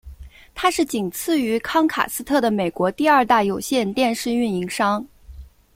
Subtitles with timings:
[0.55, 5.05] 它是仅此于康卡斯特的美国第二大有线电视运营商。